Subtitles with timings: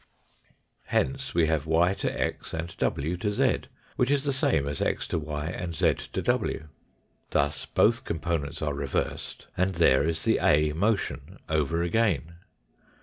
[0.85, 3.59] Hence we have y to x and w to 0,
[3.97, 6.69] which is the same as x to y and z to w.
[7.29, 12.37] Thus both components are reversed, and there is the A motion over again.